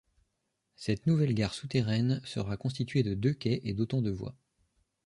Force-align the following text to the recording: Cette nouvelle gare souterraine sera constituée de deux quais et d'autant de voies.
Cette 0.75 1.05
nouvelle 1.05 1.35
gare 1.35 1.53
souterraine 1.53 2.21
sera 2.25 2.57
constituée 2.57 3.03
de 3.03 3.13
deux 3.13 3.33
quais 3.35 3.61
et 3.65 3.75
d'autant 3.75 4.01
de 4.01 4.09
voies. 4.09 4.35